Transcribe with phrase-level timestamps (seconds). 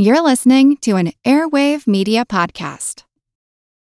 [0.00, 3.02] You're listening to an Airwave Media Podcast.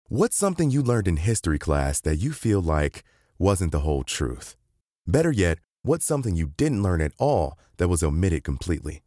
[0.07, 3.03] What's something you learned in history class that you feel like
[3.37, 4.55] wasn't the whole truth?
[5.05, 9.03] Better yet, what's something you didn't learn at all that was omitted completely?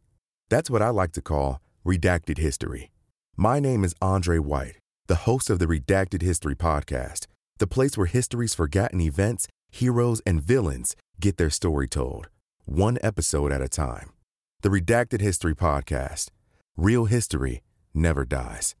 [0.47, 2.89] That's what I like to call redacted history.
[3.35, 4.77] My name is Andre White,
[5.07, 7.27] the host of the Redacted History Podcast,
[7.57, 12.29] the place where history's forgotten events, heroes, and villains get their story told,
[12.63, 14.13] one episode at a time.
[14.61, 16.29] The Redacted History Podcast.
[16.75, 17.61] Real history
[17.93, 18.73] never dies.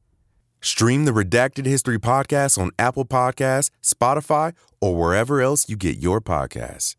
[0.61, 6.19] Stream the Redacted History Podcast on Apple Podcasts, Spotify, or wherever else you get your
[6.19, 6.95] podcasts.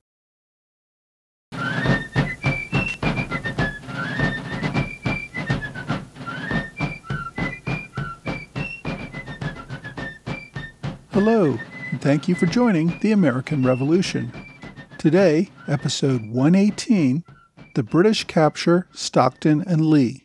[11.11, 11.59] Hello,
[11.91, 14.33] and thank you for joining the American Revolution.
[14.99, 17.25] Today, episode 118
[17.75, 20.24] The British Capture Stockton and Lee.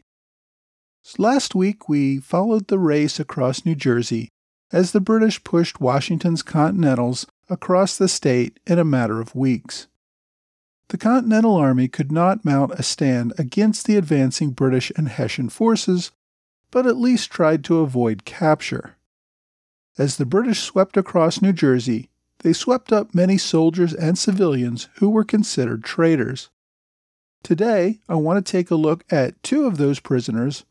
[1.17, 4.29] Last week, we followed the race across New Jersey
[4.71, 9.87] as the British pushed Washington's Continentals across the state in a matter of weeks.
[10.89, 16.11] The Continental Army could not mount a stand against the advancing British and Hessian forces,
[16.71, 18.95] but at least tried to avoid capture.
[19.97, 25.09] As the British swept across New Jersey, they swept up many soldiers and civilians who
[25.09, 26.49] were considered traitors.
[27.43, 30.65] Today, I want to take a look at two of those prisoners,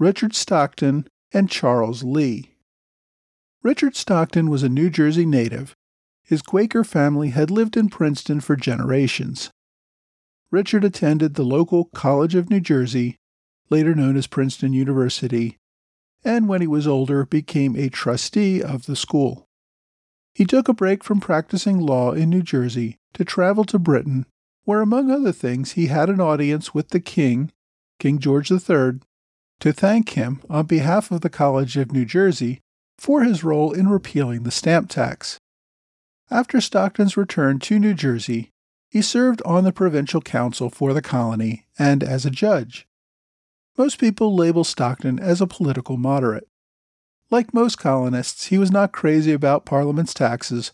[0.00, 2.54] Richard Stockton and Charles Lee.
[3.62, 5.76] Richard Stockton was a New Jersey native.
[6.22, 9.50] His Quaker family had lived in Princeton for generations.
[10.50, 13.18] Richard attended the local College of New Jersey,
[13.68, 15.58] later known as Princeton University,
[16.24, 19.44] and when he was older became a trustee of the school.
[20.32, 24.24] He took a break from practicing law in New Jersey to travel to Britain,
[24.64, 27.52] where, among other things, he had an audience with the King,
[27.98, 29.00] King George III,
[29.60, 32.60] to thank him on behalf of the College of New Jersey
[32.98, 35.38] for his role in repealing the stamp tax.
[36.30, 38.50] After Stockton's return to New Jersey,
[38.88, 42.86] he served on the provincial council for the colony and as a judge.
[43.78, 46.46] Most people label Stockton as a political moderate.
[47.30, 50.72] Like most colonists, he was not crazy about Parliament's taxes,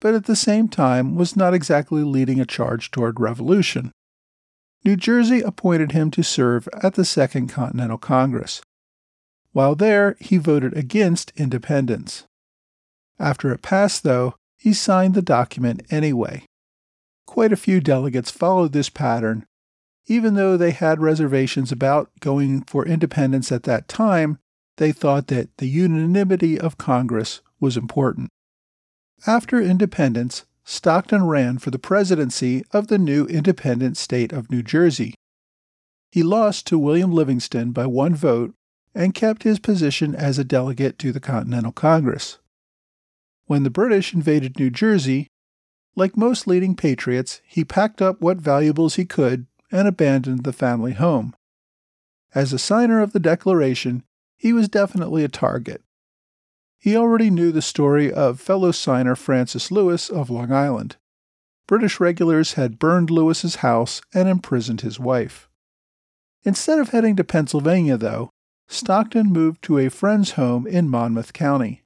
[0.00, 3.92] but at the same time was not exactly leading a charge toward revolution.
[4.84, 8.62] New Jersey appointed him to serve at the Second Continental Congress.
[9.52, 12.24] While there, he voted against independence.
[13.18, 16.44] After it passed, though, he signed the document anyway.
[17.26, 19.44] Quite a few delegates followed this pattern,
[20.06, 24.38] even though they had reservations about going for independence at that time,
[24.78, 28.30] they thought that the unanimity of Congress was important.
[29.26, 35.14] After independence, Stockton ran for the presidency of the new independent state of New Jersey.
[36.12, 38.52] He lost to William Livingston by one vote
[38.94, 42.36] and kept his position as a delegate to the Continental Congress.
[43.46, 45.28] When the British invaded New Jersey,
[45.96, 50.92] like most leading patriots, he packed up what valuables he could and abandoned the family
[50.92, 51.34] home.
[52.34, 54.04] As a signer of the Declaration,
[54.36, 55.82] he was definitely a target.
[56.78, 60.96] He already knew the story of fellow signer Francis Lewis of Long Island.
[61.66, 65.48] British regulars had burned Lewis's house and imprisoned his wife.
[66.44, 68.30] Instead of heading to Pennsylvania, though,
[68.68, 71.82] Stockton moved to a friend's home in Monmouth County.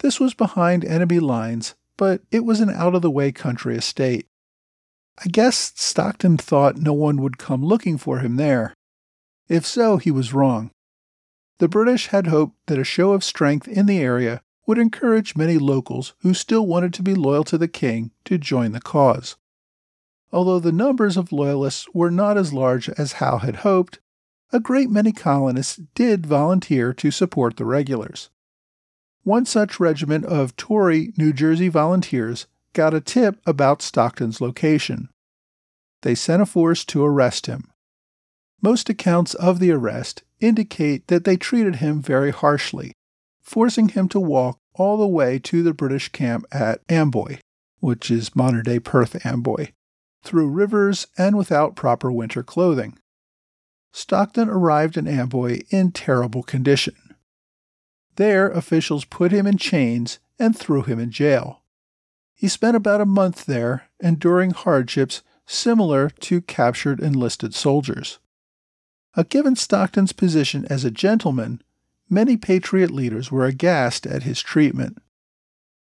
[0.00, 4.26] This was behind enemy lines, but it was an out of the way country estate.
[5.24, 8.74] I guess Stockton thought no one would come looking for him there.
[9.48, 10.70] If so, he was wrong.
[11.62, 15.58] The British had hoped that a show of strength in the area would encourage many
[15.58, 19.36] locals who still wanted to be loyal to the king to join the cause.
[20.32, 24.00] Although the numbers of loyalists were not as large as Howe had hoped,
[24.52, 28.28] a great many colonists did volunteer to support the regulars.
[29.22, 35.10] One such regiment of Tory New Jersey volunteers got a tip about Stockton's location.
[36.00, 37.71] They sent a force to arrest him.
[38.62, 42.92] Most accounts of the arrest indicate that they treated him very harshly,
[43.42, 47.38] forcing him to walk all the way to the British camp at Amboy,
[47.80, 49.72] which is modern day Perth Amboy,
[50.22, 52.96] through rivers and without proper winter clothing.
[53.92, 56.94] Stockton arrived in Amboy in terrible condition.
[58.14, 61.62] There, officials put him in chains and threw him in jail.
[62.34, 68.18] He spent about a month there, enduring hardships similar to captured enlisted soldiers.
[69.28, 71.62] Given Stockton's position as a gentleman,
[72.08, 74.98] many Patriot leaders were aghast at his treatment.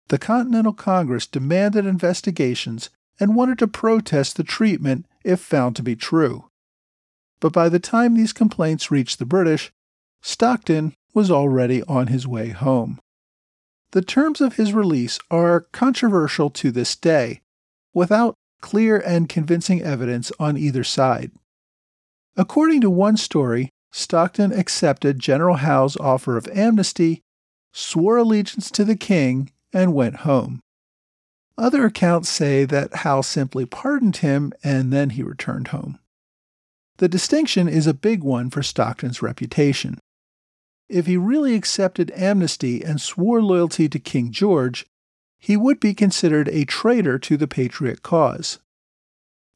[0.09, 2.89] The Continental Congress demanded investigations
[3.19, 6.49] and wanted to protest the treatment if found to be true.
[7.43, 9.69] but by the time these complaints reached the British,
[10.21, 12.99] Stockton was already on his way home.
[13.91, 17.41] The terms of his release are controversial to this day,
[17.93, 21.31] without clear and convincing evidence on either side.
[22.35, 27.21] According to one story, Stockton accepted General Howe's offer of amnesty,
[27.71, 30.59] swore allegiance to the king, and went home.
[31.57, 35.99] Other accounts say that Howe simply pardoned him and then he returned home.
[36.97, 39.99] The distinction is a big one for Stockton's reputation.
[40.89, 44.85] If he really accepted amnesty and swore loyalty to King George,
[45.39, 48.59] he would be considered a traitor to the Patriot cause.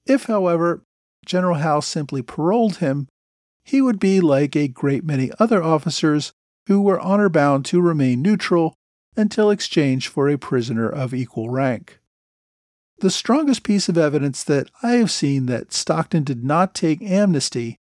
[0.06, 0.83] If, however,
[1.27, 3.07] General Howe simply paroled him,
[3.63, 6.31] he would be like a great many other officers
[6.68, 8.74] who were honor bound to remain neutral
[9.15, 12.00] until exchanged for a prisoner of equal rank.
[13.00, 17.77] The strongest piece of evidence that I have seen that Stockton did not take amnesty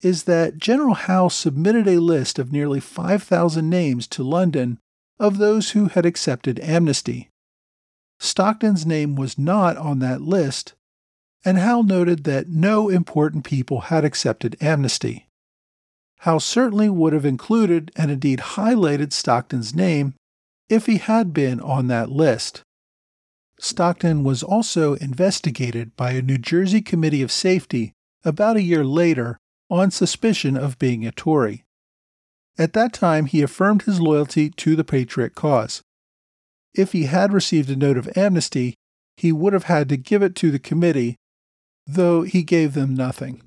[0.00, 4.78] is that General Howe submitted a list of nearly 5,000 names to London
[5.18, 7.30] of those who had accepted amnesty.
[8.20, 10.74] Stockton's name was not on that list,
[11.44, 15.26] and Howe noted that no important people had accepted amnesty.
[16.20, 20.14] Howe certainly would have included and indeed highlighted Stockton's name
[20.68, 22.62] if he had been on that list.
[23.60, 27.92] Stockton was also investigated by a New Jersey Committee of Safety
[28.24, 29.38] about a year later
[29.70, 31.64] on suspicion of being a Tory.
[32.56, 35.82] At that time, he affirmed his loyalty to the Patriot cause.
[36.74, 38.74] If he had received a note of amnesty,
[39.16, 41.16] he would have had to give it to the committee,
[41.86, 43.42] though he gave them nothing.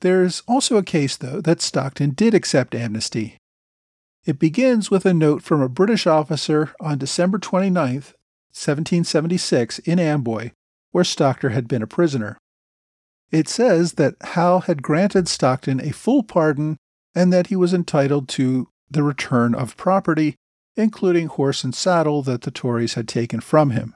[0.00, 3.36] There's also a case, though, that Stockton did accept amnesty.
[4.24, 10.50] It begins with a note from a British officer on December 29, 1776, in Amboy,
[10.90, 12.38] where Stockton had been a prisoner.
[13.30, 16.76] It says that Howe had granted Stockton a full pardon
[17.14, 20.34] and that he was entitled to the return of property,
[20.76, 23.94] including horse and saddle that the Tories had taken from him.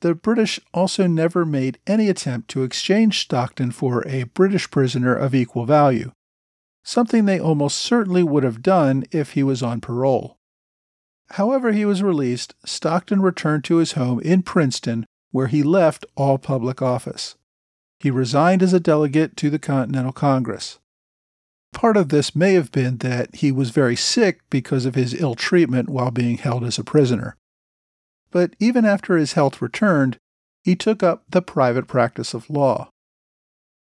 [0.00, 5.34] The British also never made any attempt to exchange Stockton for a British prisoner of
[5.34, 6.12] equal value,
[6.82, 10.38] something they almost certainly would have done if he was on parole.
[11.32, 16.38] However, he was released, Stockton returned to his home in Princeton, where he left all
[16.38, 17.36] public office.
[18.00, 20.78] He resigned as a delegate to the Continental Congress.
[21.72, 25.34] Part of this may have been that he was very sick because of his ill
[25.34, 27.36] treatment while being held as a prisoner.
[28.30, 30.18] But even after his health returned,
[30.62, 32.90] he took up the private practice of law.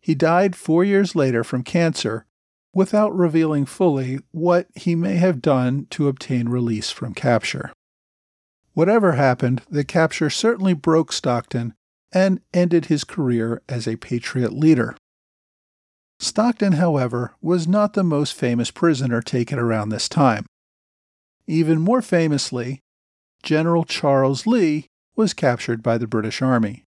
[0.01, 2.27] He died four years later from cancer
[2.73, 7.73] without revealing fully what he may have done to obtain release from capture.
[8.73, 11.75] Whatever happened, the capture certainly broke Stockton
[12.13, 14.97] and ended his career as a Patriot leader.
[16.19, 20.47] Stockton, however, was not the most famous prisoner taken around this time.
[21.47, 22.81] Even more famously,
[23.43, 26.85] General Charles Lee was captured by the British Army.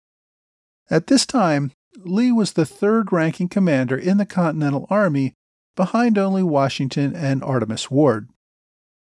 [0.89, 5.33] At this time, Lee was the third ranking commander in the Continental Army
[5.75, 8.29] behind only Washington and Artemas Ward.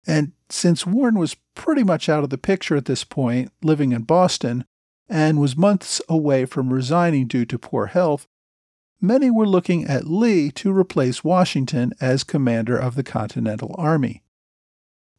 [0.08, 4.04] And since Warren was pretty much out of the picture at this point, living in
[4.04, 4.66] Boston,
[5.08, 8.28] and was months away from resigning due to poor health,
[9.02, 14.24] many were looking at Lee to replace Washington as commander of the Continental Army.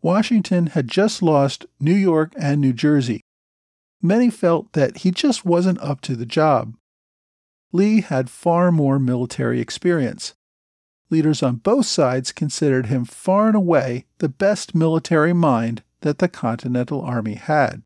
[0.02, 3.20] Washington had just lost New York and New Jersey.
[4.02, 6.74] Many felt that he just wasn't up to the job.
[7.72, 10.34] Lee had far more military experience.
[11.10, 16.28] Leaders on both sides considered him far and away the best military mind that the
[16.28, 17.82] Continental Army had.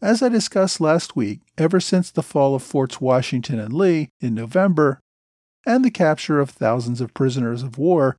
[0.00, 4.34] As I discussed last week, ever since the fall of Forts Washington and Lee in
[4.34, 5.00] November
[5.66, 8.16] and the capture of thousands of prisoners of war,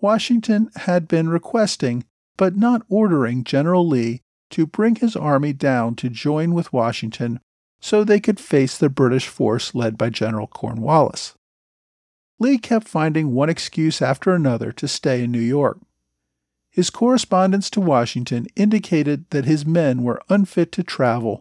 [0.00, 2.04] Washington had been requesting,
[2.36, 7.40] but not ordering, General Lee to bring his army down to join with Washington
[7.80, 11.34] so they could face the British force led by General Cornwallis.
[12.38, 15.78] Lee kept finding one excuse after another to stay in New York.
[16.70, 21.40] His correspondence to Washington indicated that his men were unfit to travel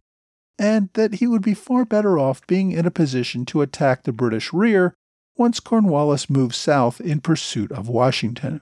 [0.59, 4.11] and that he would be far better off being in a position to attack the
[4.11, 4.93] British rear
[5.37, 8.61] once Cornwallis moved south in pursuit of Washington.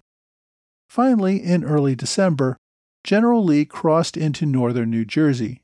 [0.89, 2.58] Finally, in early December,
[3.03, 5.62] General Lee crossed into northern New Jersey.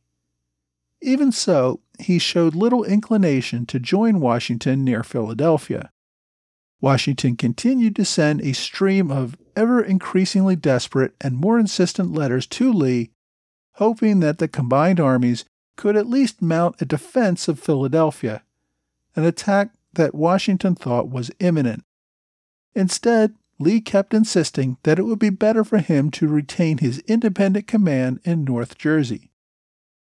[1.01, 5.89] Even so, he showed little inclination to join Washington near Philadelphia.
[6.79, 12.71] Washington continued to send a stream of ever increasingly desperate and more insistent letters to
[12.71, 13.09] Lee,
[13.73, 15.43] hoping that the combined armies
[15.75, 18.43] could at least mount a defense of Philadelphia,
[19.15, 21.83] an attack that Washington thought was imminent.
[22.75, 27.67] Instead, Lee kept insisting that it would be better for him to retain his independent
[27.67, 29.31] command in North Jersey.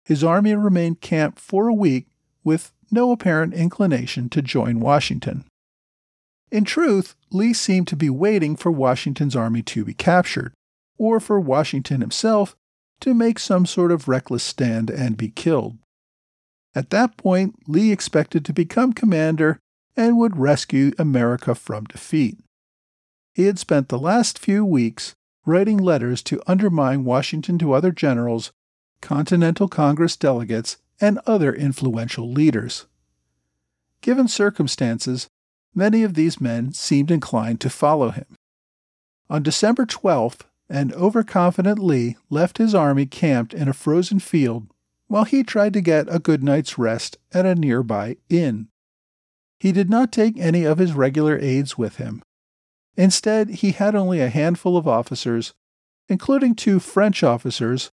[0.04, 2.08] His army remained camped for a week
[2.44, 5.44] with no apparent inclination to join Washington.
[6.50, 10.52] In truth, Lee seemed to be waiting for Washington's army to be captured,
[10.98, 12.56] or for Washington himself
[13.00, 15.78] to make some sort of reckless stand and be killed.
[16.74, 19.58] At that point, Lee expected to become commander
[19.96, 22.38] and would rescue America from defeat.
[23.40, 25.14] He had spent the last few weeks
[25.46, 28.52] writing letters to undermine Washington to other generals,
[29.00, 32.84] Continental Congress delegates, and other influential leaders.
[34.02, 35.26] Given circumstances,
[35.74, 38.26] many of these men seemed inclined to follow him.
[39.30, 44.66] On December 12th, an overconfident Lee left his army camped in a frozen field
[45.06, 48.68] while he tried to get a good night's rest at a nearby inn.
[49.58, 52.22] He did not take any of his regular aides with him.
[53.00, 55.54] Instead, he had only a handful of officers,
[56.10, 57.90] including two French officers.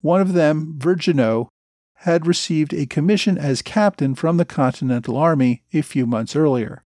[0.00, 1.48] One of them, Vergniaud,
[1.96, 6.82] had received a commission as captain from the Continental Army a few months earlier.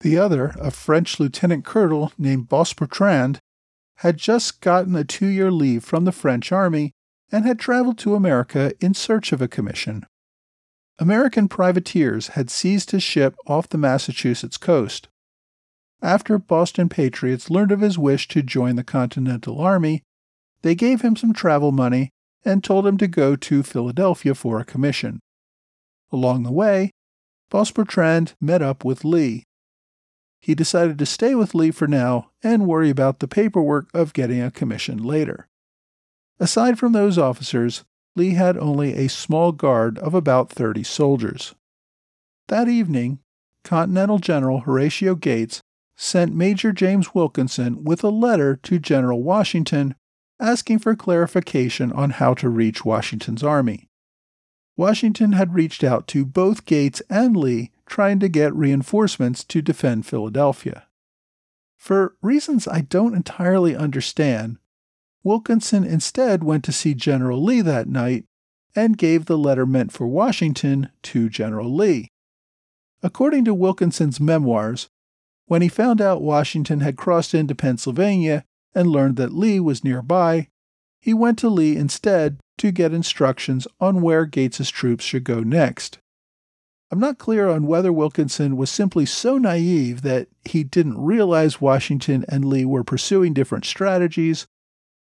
[0.00, 3.38] The other, a French lieutenant colonel named Boisbertrand,
[4.00, 6.92] had just gotten a two year leave from the French army
[7.32, 10.04] and had traveled to America in search of a commission.
[10.98, 15.08] American privateers had seized his ship off the Massachusetts coast.
[16.00, 20.02] After Boston patriots learned of his wish to join the Continental Army,
[20.62, 22.10] they gave him some travel money
[22.44, 25.20] and told him to go to Philadelphia for a commission.
[26.12, 26.92] Along the way,
[27.50, 29.44] Boisbertrand met up with Lee,
[30.40, 34.40] he decided to stay with Lee for now and worry about the paperwork of getting
[34.40, 35.48] a commission later.
[36.38, 41.54] Aside from those officers, Lee had only a small guard of about 30 soldiers.
[42.48, 43.18] That evening,
[43.64, 45.60] Continental General Horatio Gates
[46.00, 49.96] sent Major James Wilkinson with a letter to General Washington
[50.40, 53.88] asking for clarification on how to reach Washington's army.
[54.76, 60.06] Washington had reached out to both Gates and Lee trying to get reinforcements to defend
[60.06, 60.86] Philadelphia.
[61.76, 64.58] For reasons I don't entirely understand,
[65.24, 68.24] Wilkinson instead went to see General Lee that night
[68.76, 72.12] and gave the letter meant for Washington to General Lee.
[73.02, 74.88] According to Wilkinson's memoirs,
[75.48, 80.48] when he found out Washington had crossed into Pennsylvania and learned that Lee was nearby,
[81.00, 85.98] he went to Lee instead to get instructions on where Gates's troops should go next.
[86.90, 92.24] I'm not clear on whether Wilkinson was simply so naive that he didn't realize Washington
[92.28, 94.46] and Lee were pursuing different strategies,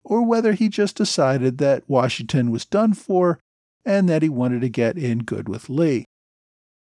[0.04, 3.38] or whether he just decided that Washington was done for
[3.84, 6.04] and that he wanted to get in good with Lee.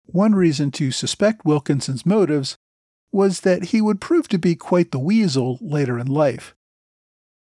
[0.06, 2.58] One reason to suspect Wilkinson's motives
[3.12, 6.56] was that he would prove to be quite the weasel later in life.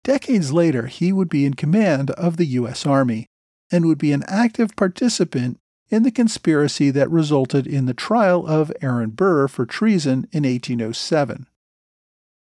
[0.04, 2.86] Decades later, he would be in command of the U.S.
[2.86, 3.26] Army
[3.70, 5.58] and would be an active participant
[5.90, 11.46] in the conspiracy that resulted in the trial of Aaron Burr for treason in 1807.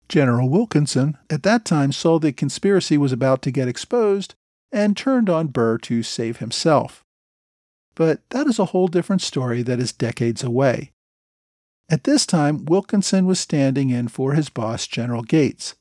[0.08, 4.34] General Wilkinson at that time saw the conspiracy was about to get exposed
[4.72, 7.04] and turned on Burr to save himself.
[7.94, 10.92] But that is a whole different story that is decades away.
[11.90, 15.74] At this time, Wilkinson was standing in for his boss, General Gates.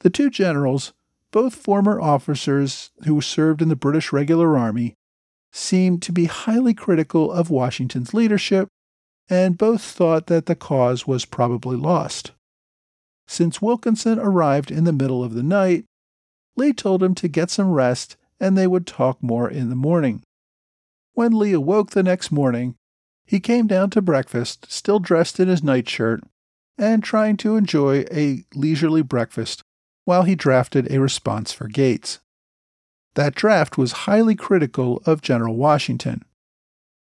[0.00, 0.92] The two generals,
[1.30, 4.94] both former officers who served in the British Regular Army,
[5.52, 8.68] seemed to be highly critical of Washington's leadership,
[9.30, 12.32] and both thought that the cause was probably lost.
[13.26, 15.84] Since Wilkinson arrived in the middle of the night,
[16.56, 20.22] Lee told him to get some rest and they would talk more in the morning.
[21.14, 22.74] When Lee awoke the next morning,
[23.32, 26.22] he came down to breakfast, still dressed in his nightshirt,
[26.76, 29.62] and trying to enjoy a leisurely breakfast
[30.04, 32.18] while he drafted a response for Gates.
[33.14, 36.26] That draft was highly critical of General Washington.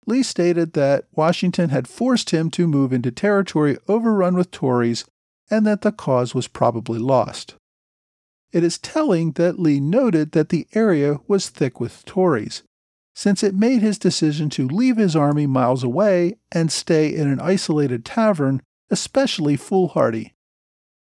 [0.06, 5.06] Lee stated that Washington had forced him to move into territory overrun with Tories
[5.50, 7.56] and that the cause was probably lost.
[8.52, 12.64] It is telling that Lee noted that the area was thick with Tories,
[13.18, 17.40] since it made his decision to leave his army miles away and stay in an
[17.40, 20.36] isolated tavern especially foolhardy.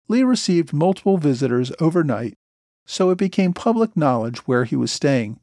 [0.08, 2.38] Lee received multiple visitors overnight
[2.86, 5.41] so it became public knowledge where he was staying.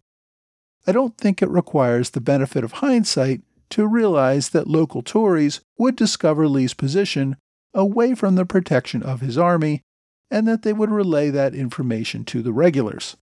[0.86, 5.94] I don't think it requires the benefit of hindsight to realize that local Tories would
[5.94, 7.36] discover Lee's position
[7.74, 9.82] away from the protection of his army
[10.30, 13.18] and that they would relay that information to the regulars.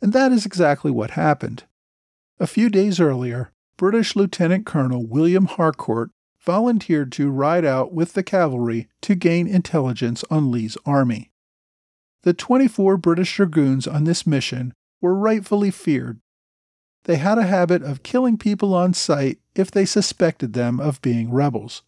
[0.00, 1.62] And that is exactly what happened.
[2.42, 8.24] A few days earlier, British Lieutenant Colonel William Harcourt volunteered to ride out with the
[8.24, 11.30] cavalry to gain intelligence on Lee's army.
[12.24, 16.18] The 24 British dragoons on this mission were rightfully feared.
[17.04, 21.30] They had a habit of killing people on sight if they suspected them of being
[21.30, 21.84] rebels.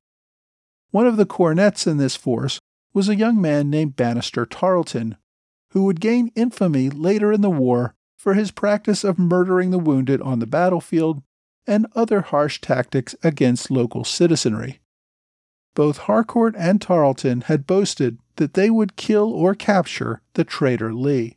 [0.92, 2.60] One of the cornets in this force
[2.92, 5.16] was a young man named Banastre Tarleton,
[5.70, 10.18] who would gain infamy later in the war for his practice of murdering the wounded
[10.22, 11.22] on the battlefield
[11.66, 14.80] and other harsh tactics against local citizenry.
[15.74, 21.36] Both Harcourt and Tarleton had boasted that they would kill or capture the traitor Lee.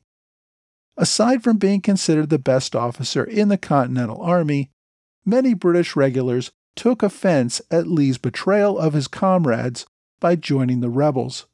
[0.95, 4.71] Aside from being considered the best officer in the Continental Army,
[5.25, 9.85] many British regulars took offense at Lee's betrayal of his comrades
[10.21, 11.47] by joining the rebels.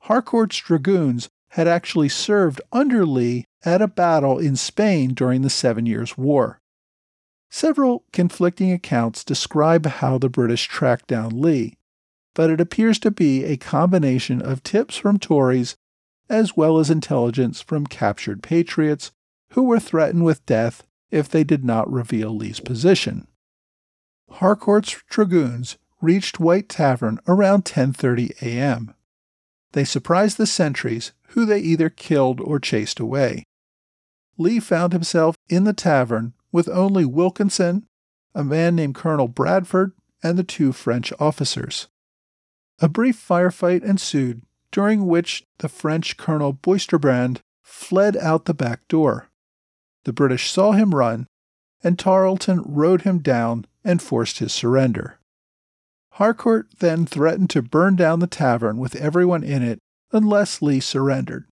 [0.00, 5.86] Harcourt's dragoons had actually served under Lee at a battle in Spain during the Seven
[5.86, 6.60] Years' War.
[7.50, 11.78] Several conflicting accounts describe how the British tracked down Lee,
[12.34, 15.76] but it appears to be a combination of tips from Tories
[16.28, 19.12] as well as intelligence from captured patriots
[19.52, 23.26] who were threatened with death if they did not reveal Lee's position.
[24.30, 28.94] Harcourt's dragoons reached White Tavern around 10:30 a.m.
[29.72, 33.44] They surprised the sentries, who they either killed or chased away.
[34.38, 37.86] Lee found himself in the tavern with only Wilkinson,
[38.34, 41.88] a man named Colonel Bradford, and the two French officers.
[42.80, 49.28] A brief firefight ensued, during which the French Colonel Boisbertrand fled out the back door.
[50.04, 51.26] The British saw him run,
[51.82, 55.17] and Tarleton rode him down and forced his surrender.
[56.18, 59.78] Harcourt then threatened to burn down the tavern with everyone in it
[60.10, 61.46] unless Lee surrendered.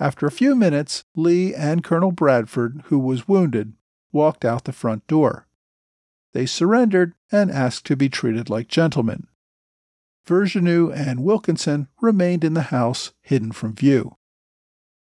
[0.00, 3.74] After a few minutes, Lee and Colonel Bradford, who was wounded,
[4.10, 5.46] walked out the front door.
[6.32, 9.28] They surrendered and asked to be treated like gentlemen.
[10.26, 14.16] Vergniaud and Wilkinson remained in the house, hidden from view.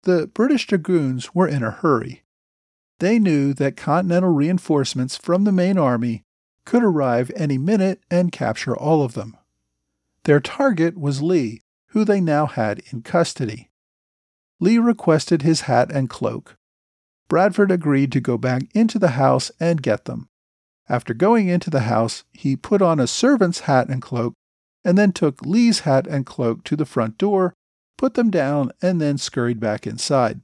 [0.04, 2.24] The British dragoons were in a hurry.
[3.00, 6.25] They knew that Continental reinforcements from the main army
[6.66, 9.38] could arrive any minute and capture all of them.
[10.24, 13.70] Their target was Lee, who they now had in custody.
[14.60, 16.58] Lee requested his hat and cloak,
[17.28, 20.30] Bradford agreed to go back into the house and get them.
[20.88, 24.34] After going into the house, he put on a servant's hat and cloak,
[24.84, 27.56] and then took Lee's hat and cloak to the front door,
[27.98, 30.42] put them down, and then scurried back inside.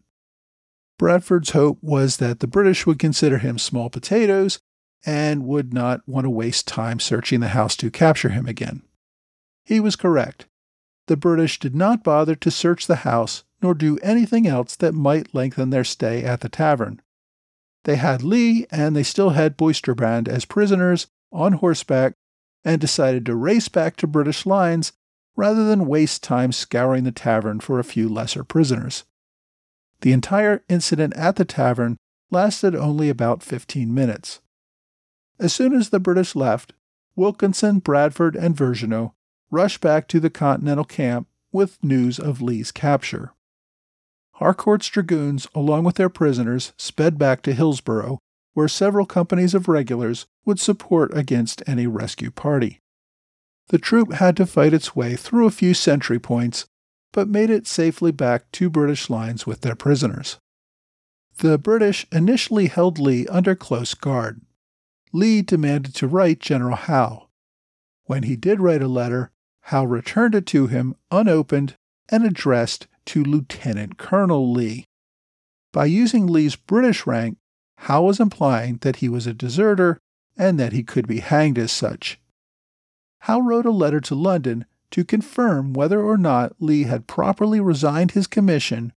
[0.97, 4.59] Bradford's hope was that the British would consider him small potatoes
[5.05, 8.83] and would not want to waste time searching the house to capture him again.
[9.63, 10.47] He was correct.
[11.07, 15.35] The British did not bother to search the house nor do anything else that might
[15.35, 17.01] lengthen their stay at the tavern.
[17.83, 22.13] They had Lee and they still had Boisbertrand as prisoners on horseback
[22.63, 24.93] and decided to race back to British lines
[25.35, 29.03] rather than waste time scouring the tavern for a few lesser prisoners.
[30.01, 31.97] The entire incident at the tavern
[32.29, 34.39] lasted only about 15 minutes.
[35.41, 36.73] As soon as the British left,
[37.15, 39.13] Wilkinson, Bradford, and Vergniaud
[39.49, 43.33] rushed back to the Continental camp with news of Lee's capture.
[44.33, 48.19] Harcourt's dragoons, along with their prisoners, sped back to Hillsborough,
[48.53, 52.79] where several companies of regulars would support against any rescue party.
[53.69, 56.67] The troop had to fight its way through a few sentry points,
[57.11, 60.37] but made it safely back to British lines with their prisoners.
[61.37, 64.41] The British initially held Lee under close guard.
[65.13, 67.27] Lee demanded to write General Howe.
[68.05, 71.75] When he did write a letter, Howe returned it to him unopened
[72.09, 74.85] and addressed to Lieutenant Colonel Lee.
[75.73, 77.37] By using Lee's British rank,
[77.77, 79.99] Howe was implying that he was a deserter
[80.37, 82.19] and that he could be hanged as such.
[83.19, 88.11] Howe wrote a letter to London to confirm whether or not Lee had properly resigned
[88.11, 88.93] his commission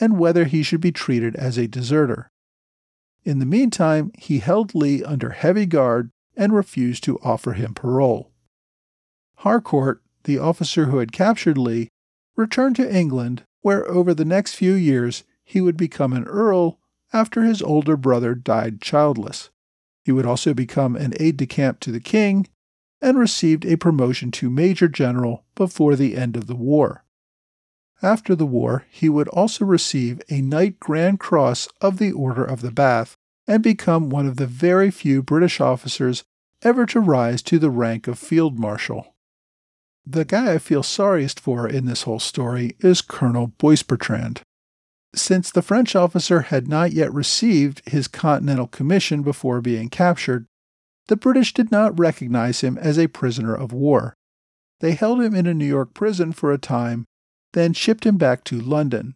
[0.00, 2.30] and whether he should be treated as a deserter.
[3.24, 8.30] In the meantime, he held Lee under heavy guard and refused to offer him parole.
[9.38, 11.88] Harcourt, the officer who had captured Lee,
[12.36, 16.78] returned to England where over the next few years he would become an earl
[17.12, 19.50] after his older brother died childless.
[20.04, 22.46] He would also become an aide de camp to the king
[23.00, 27.04] and received a promotion to major general before the end of the war.
[28.02, 32.60] After the war, he would also receive a Knight Grand Cross of the Order of
[32.60, 36.22] the Bath and become one of the very few British officers
[36.62, 39.14] ever to rise to the rank of Field Marshal.
[40.06, 44.42] The guy I feel sorriest for in this whole story is Colonel Boisbertrand.
[45.14, 50.46] Since the French officer had not yet received his Continental Commission before being captured,
[51.08, 54.14] the British did not recognize him as a prisoner of war.
[54.80, 57.06] They held him in a New York prison for a time,
[57.58, 59.14] then shipped him back to London.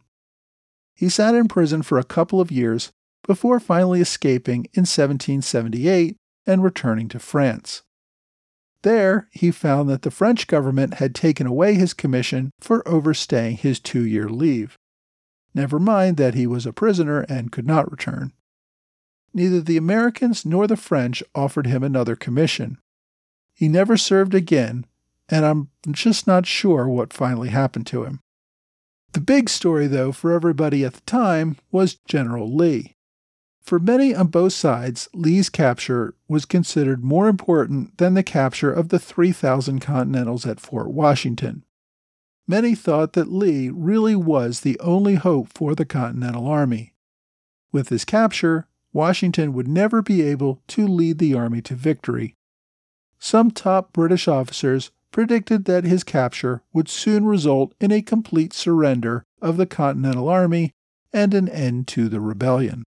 [0.95, 2.93] He sat in prison for a couple of years
[3.27, 7.83] before finally escaping in 1778 and returning to France.
[8.83, 13.79] There, he found that the French government had taken away his commission for overstaying his
[13.79, 14.77] two year leave.
[15.55, 18.33] Never mind that he was a prisoner and could not return.
[19.35, 22.79] Neither the Americans nor the French offered him another commission.
[23.55, 24.87] He never served again,
[25.29, 28.21] and I'm just not sure what finally happened to him.
[29.13, 32.97] The big story, though, for everybody at the time was General Lee.
[33.61, 38.89] For many on both sides, Lee's capture was considered more important than the capture of
[38.89, 41.65] the 3,000 Continentals at Fort Washington.
[42.49, 46.95] Many thought that Lee really was the only hope for the Continental Army.
[47.71, 52.37] With his capture, Washington would never be able to lead the army to victory.
[53.19, 59.25] Some top British officers predicted that his capture would soon result in a complete surrender
[59.41, 60.73] of the Continental Army
[61.13, 62.83] and an end to the rebellion.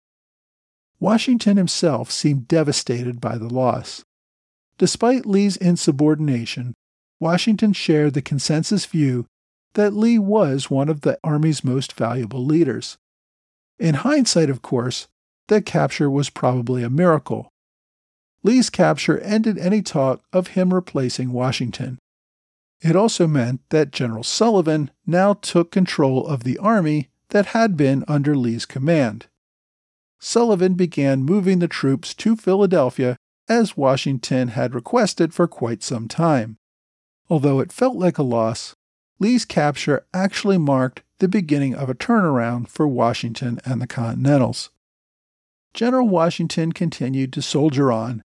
[1.00, 4.04] Washington himself seemed devastated by the loss.
[4.78, 6.74] Despite Lee's insubordination,
[7.18, 9.26] Washington shared the consensus view
[9.74, 12.98] that Lee was one of the Army's most valuable leaders.
[13.78, 15.08] In hindsight, of course,
[15.48, 17.48] that capture was probably a miracle.
[18.44, 21.98] Lee's capture ended any talk of him replacing Washington.
[22.82, 28.04] It also meant that General Sullivan now took control of the army that had been
[28.08, 29.26] under Lee's command.
[30.18, 33.16] Sullivan began moving the troops to Philadelphia
[33.48, 36.58] as Washington had requested for quite some time.
[37.30, 38.74] Although it felt like a loss,
[39.18, 44.70] Lee's capture actually marked the beginning of a turnaround for Washington and the Continentals.
[45.72, 48.22] General Washington continued to soldier on,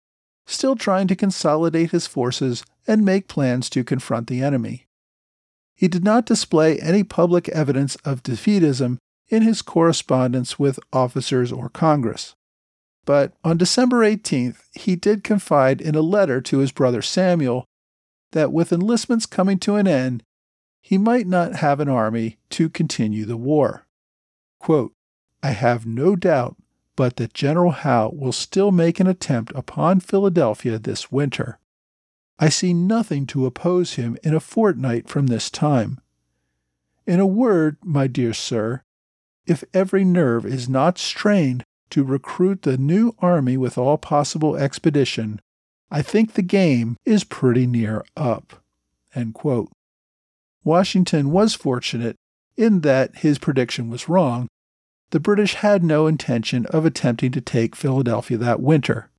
[0.47, 4.87] still trying to consolidate his forces and make plans to confront the enemy.
[5.75, 11.69] He did not display any public evidence of defeatism in his correspondence with officers or
[11.69, 12.35] Congress.
[13.05, 17.65] But on December 18th, he did confide in a letter to his brother Samuel
[18.33, 20.23] that with enlistments coming to an end,
[20.81, 23.87] he might not have an army to continue the war.
[24.61, 24.93] Quote,
[25.43, 26.57] I have no doubt
[26.97, 31.59] but that General Howe will still make an attempt upon Philadelphia this winter.
[32.39, 36.01] I see nothing to oppose him in a fortnight from this time.
[37.07, 38.83] In a word, my dear sir,
[39.47, 45.41] if every nerve is not strained to recruit the new army with all possible expedition,
[45.91, 48.63] I think the game is pretty near up.
[50.65, 52.17] Washington was fortunate
[52.57, 54.49] in that his prediction was wrong.
[55.13, 59.11] The British had no intention of attempting to take Philadelphia that winter.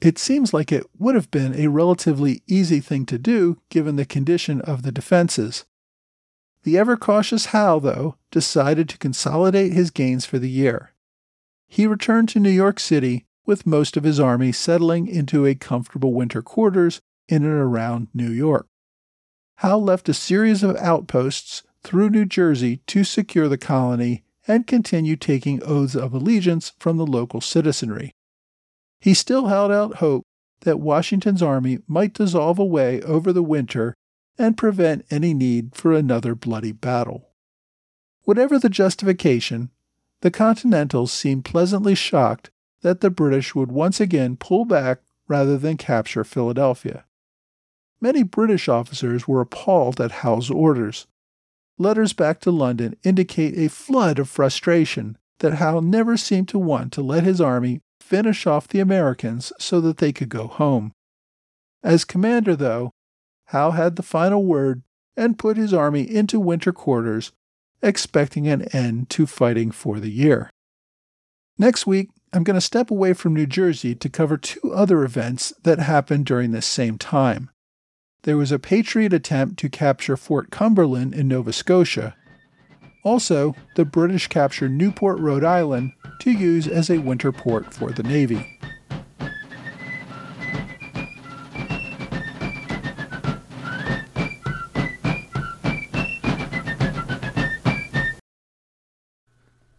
[0.00, 4.06] It seems like it would have been a relatively easy thing to do given the
[4.06, 5.66] condition of the defenses.
[6.62, 10.92] The ever cautious Howe, though, decided to consolidate his gains for the year.
[11.68, 16.14] He returned to New York City with most of his army settling into a comfortable
[16.14, 18.68] winter quarters in and around New York.
[19.56, 25.16] Howe left a series of outposts through New Jersey to secure the colony and continue
[25.16, 28.12] taking oaths of allegiance from the local citizenry.
[29.00, 30.24] He still held out hope
[30.60, 33.94] that Washington's army might dissolve away over the winter
[34.38, 37.30] and prevent any need for another bloody battle.
[38.24, 39.70] Whatever the justification,
[40.22, 45.76] the Continentals seemed pleasantly shocked that the British would once again pull back rather than
[45.76, 47.04] capture Philadelphia.
[48.00, 51.06] Many British officers were appalled at Howe's orders.
[51.78, 56.92] Letters back to London indicate a flood of frustration that Howe never seemed to want
[56.92, 60.92] to let his army finish off the Americans so that they could go home.
[61.82, 62.92] As commander, though,
[63.46, 64.82] Howe had the final word
[65.16, 67.32] and put his army into winter quarters,
[67.82, 70.50] expecting an end to fighting for the year.
[71.58, 75.52] Next week, I'm going to step away from New Jersey to cover two other events
[75.62, 77.50] that happened during this same time.
[78.24, 82.16] There was a Patriot attempt to capture Fort Cumberland in Nova Scotia.
[83.02, 88.02] Also, the British captured Newport, Rhode Island to use as a winter port for the
[88.02, 88.58] Navy.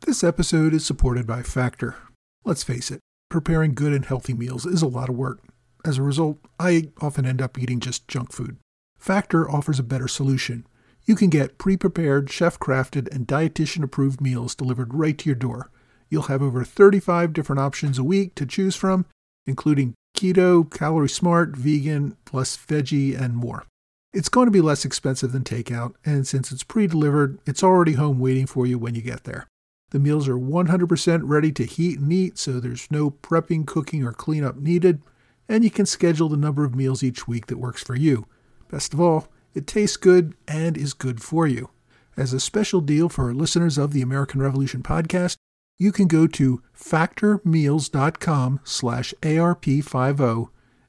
[0.01, 1.95] This episode is supported by Factor.
[2.43, 5.39] Let's face it, preparing good and healthy meals is a lot of work.
[5.85, 8.57] As a result, I often end up eating just junk food.
[8.97, 10.65] Factor offers a better solution.
[11.05, 15.35] You can get pre prepared, chef crafted, and dietitian approved meals delivered right to your
[15.35, 15.69] door.
[16.09, 19.05] You'll have over 35 different options a week to choose from,
[19.45, 23.65] including keto, calorie smart, vegan, plus veggie, and more.
[24.11, 27.93] It's going to be less expensive than takeout, and since it's pre delivered, it's already
[27.93, 29.45] home waiting for you when you get there.
[29.91, 34.13] The meals are 100% ready to heat and eat, so there's no prepping, cooking, or
[34.13, 35.03] cleanup needed,
[35.47, 38.25] and you can schedule the number of meals each week that works for you.
[38.69, 41.69] Best of all, it tastes good and is good for you.
[42.17, 45.37] As a special deal for listeners of the American Revolution podcast,
[45.77, 50.47] you can go to factormeals.com slash ARP50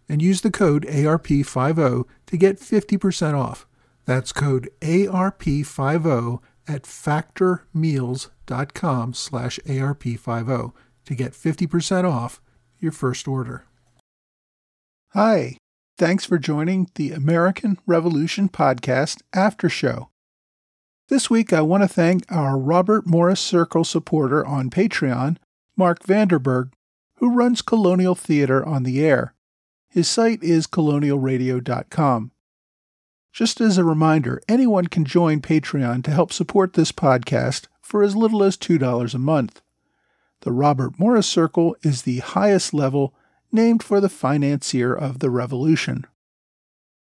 [0.08, 3.66] and use the code ARP50 to get 50% off.
[4.04, 10.72] That's code ARP50 at factormeals.com slash ARP50
[11.04, 12.40] to get 50% off
[12.78, 13.64] your first order.
[15.16, 15.56] Hi,
[15.96, 20.10] thanks for joining the American Revolution Podcast After Show.
[21.08, 25.38] This week I want to thank our Robert Morris Circle supporter on Patreon,
[25.74, 26.74] Mark Vanderberg,
[27.14, 29.32] who runs Colonial Theater on the air.
[29.88, 32.32] His site is colonialradio.com.
[33.32, 38.14] Just as a reminder, anyone can join Patreon to help support this podcast for as
[38.14, 39.62] little as $2 a month.
[40.42, 43.14] The Robert Morris Circle is the highest level
[43.56, 46.06] named for the financier of the revolution.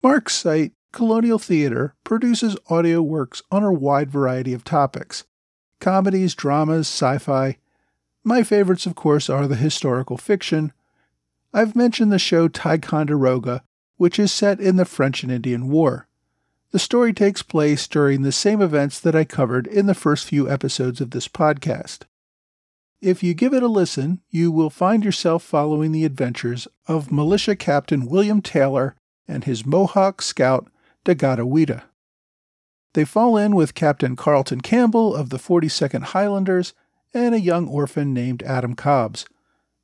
[0.02, 5.26] Mark's site, Colonial Theater, produces audio works on a wide variety of topics
[5.82, 7.58] comedies, dramas, sci fi.
[8.24, 10.72] My favorites, of course, are the historical fiction,
[11.54, 13.64] I've mentioned the show Ticonderoga,
[13.98, 16.08] which is set in the French and Indian War.
[16.72, 20.50] The story takes place during the same events that I covered in the first few
[20.50, 22.06] episodes of this podcast.
[23.04, 27.54] If you give it a listen, you will find yourself following the adventures of Militia
[27.54, 28.96] Captain William Taylor
[29.28, 30.70] and his Mohawk scout,
[31.04, 31.84] Dagatawita.
[32.94, 36.74] They fall in with Captain Carlton Campbell of the 42nd Highlanders
[37.14, 39.26] and a young orphan named Adam Cobbs.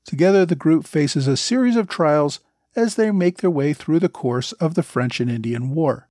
[0.05, 2.39] Together, the group faces a series of trials
[2.73, 6.07] as they make their way through the course of the French and Indian War.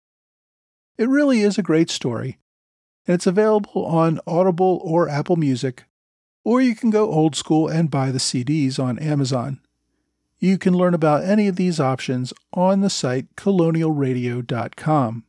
[0.98, 2.38] It really is a great story,
[3.06, 5.84] and it's available on Audible or Apple Music,
[6.48, 9.60] or you can go old school and buy the CDs on Amazon.
[10.38, 15.24] You can learn about any of these options on the site colonialradio.com.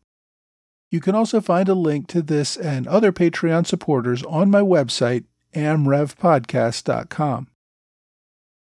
[0.90, 5.26] You can also find a link to this and other Patreon supporters on my website,
[5.54, 7.48] amrevpodcast.com.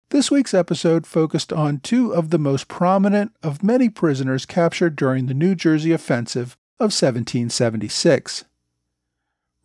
[0.09, 5.27] This week's episode focused on two of the most prominent of many prisoners captured during
[5.27, 8.47] the New Jersey Offensive of 1776.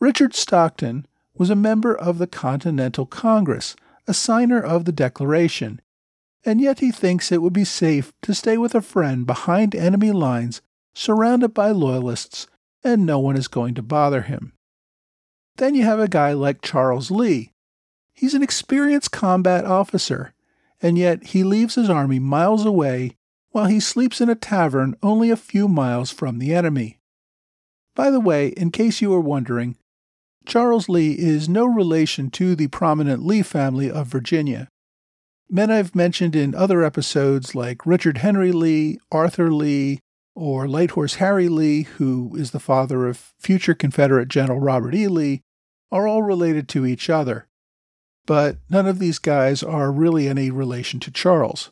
[0.01, 3.75] Richard Stockton was a member of the Continental Congress,
[4.07, 5.81] a signer of the Declaration,
[6.43, 10.11] and yet he thinks it would be safe to stay with a friend behind enemy
[10.11, 10.61] lines,
[10.93, 12.47] surrounded by loyalists,
[12.83, 14.53] and no one is going to bother him.
[15.57, 17.51] Then you have a guy like Charles Lee,
[18.21, 20.33] He's an experienced combat officer,
[20.79, 23.17] and yet he leaves his army miles away
[23.49, 26.99] while he sleeps in a tavern only a few miles from the enemy.
[27.95, 29.75] By the way, in case you were wondering,
[30.45, 34.67] Charles Lee is no relation to the prominent Lee family of Virginia.
[35.49, 39.99] Men I've mentioned in other episodes like Richard Henry Lee, Arthur Lee,
[40.35, 45.07] or Light Horse Harry Lee, who is the father of future Confederate General Robert E.
[45.07, 45.41] Lee,
[45.91, 47.47] are all related to each other
[48.25, 51.71] but none of these guys are really any relation to Charles.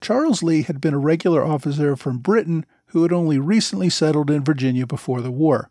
[0.00, 4.44] Charles Lee had been a regular officer from Britain who had only recently settled in
[4.44, 5.70] Virginia before the war.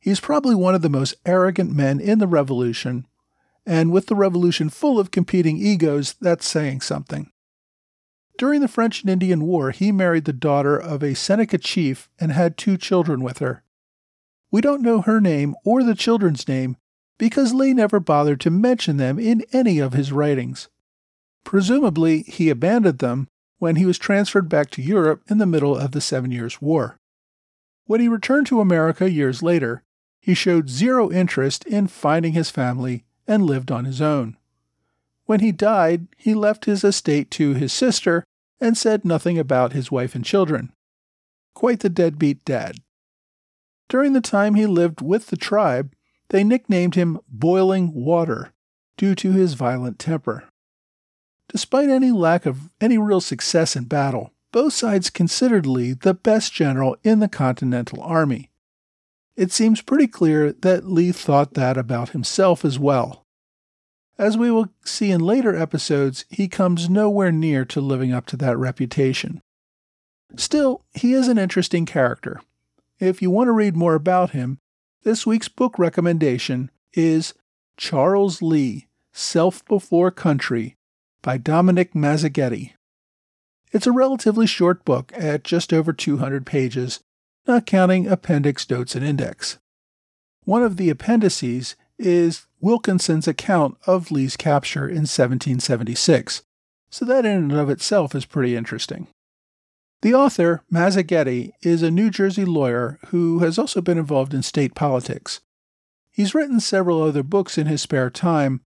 [0.00, 3.06] He's probably one of the most arrogant men in the Revolution,
[3.66, 7.30] and with the Revolution full of competing egos, that's saying something.
[8.38, 12.32] During the French and Indian War, he married the daughter of a Seneca chief and
[12.32, 13.62] had two children with her.
[14.50, 16.78] We don't know her name or the children's name,
[17.18, 20.70] because Lee never bothered to mention them in any of his writings.
[21.44, 25.92] Presumably, he abandoned them when he was transferred back to Europe in the middle of
[25.92, 26.98] the Seven Years' War.
[27.84, 29.82] When he returned to America years later,
[30.20, 34.36] he showed zero interest in finding his family and lived on his own.
[35.24, 38.24] When he died, he left his estate to his sister
[38.60, 40.72] and said nothing about his wife and children.
[41.54, 42.76] Quite the deadbeat dad.
[43.88, 45.94] During the time he lived with the tribe,
[46.28, 48.52] they nicknamed him Boiling Water
[48.96, 50.44] due to his violent temper.
[51.48, 56.52] Despite any lack of any real success in battle, both sides considered Lee the best
[56.52, 58.49] general in the Continental Army.
[59.40, 63.24] It seems pretty clear that Lee thought that about himself as well.
[64.18, 68.36] As we will see in later episodes, he comes nowhere near to living up to
[68.36, 69.40] that reputation.
[70.36, 72.42] Still, he is an interesting character.
[72.98, 74.58] If you want to read more about him,
[75.04, 77.32] this week's book recommendation is
[77.78, 80.76] Charles Lee Self Before Country
[81.22, 82.74] by Dominick Mazzagetti.
[83.72, 87.00] It's a relatively short book at just over 200 pages,
[87.50, 89.58] not counting appendix notes and index.
[90.44, 96.42] One of the appendices is Wilkinson's account of Lee's capture in 1776,
[96.90, 99.08] so that in and of itself is pretty interesting.
[100.02, 104.74] The author, Mazzagetti, is a New Jersey lawyer who has also been involved in state
[104.74, 105.40] politics.
[106.10, 108.62] He's written several other books in his spare time,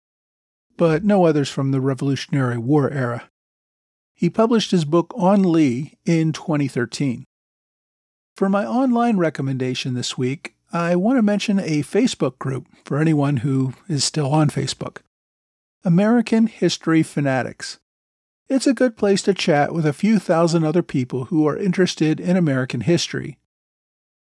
[0.76, 3.30] but no others from the Revolutionary War era.
[4.14, 7.26] He published his book on Lee in 2013.
[8.36, 13.38] For my online recommendation this week, I want to mention a Facebook group for anyone
[13.38, 14.98] who is still on Facebook
[15.84, 17.80] American History Fanatics.
[18.48, 22.20] It's a good place to chat with a few thousand other people who are interested
[22.20, 23.38] in American history.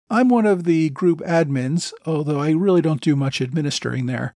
[0.09, 4.33] I'm one of the group admins, although I really don't do much administering there.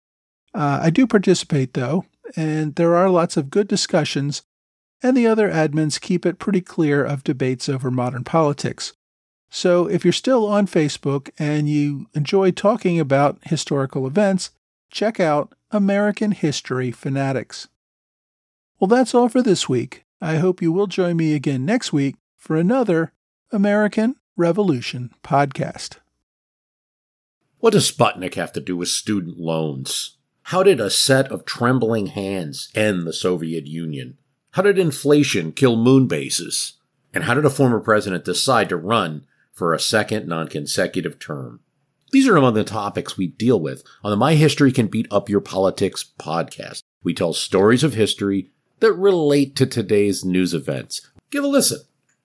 [0.53, 2.05] Uh, I do participate, though,
[2.35, 4.43] and there are lots of good discussions,
[5.01, 8.93] and the other admins keep it pretty clear of debates over modern politics.
[9.53, 14.51] So if you're still on Facebook and you enjoy talking about historical events,
[14.89, 17.67] check out American History Fanatics.
[18.79, 20.05] Well, that's all for this week.
[20.21, 23.11] I hope you will join me again next week for another
[23.51, 25.97] American Revolution podcast.
[27.59, 30.17] What does Sputnik have to do with student loans?
[30.43, 34.17] How did a set of trembling hands end the Soviet Union?
[34.51, 36.77] How did inflation kill moon bases?
[37.13, 39.25] And how did a former president decide to run
[39.61, 41.59] for a second non consecutive term?
[42.11, 45.29] These are among the topics we deal with on the My History Can Beat Up
[45.29, 46.81] Your Politics podcast.
[47.03, 51.07] We tell stories of history that relate to today's news events.
[51.29, 51.81] Give a listen.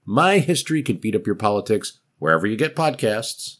[0.06, 3.58] My History Can Beat Up Your Politics wherever you get podcasts.